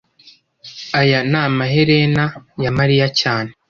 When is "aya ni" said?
0.99-1.37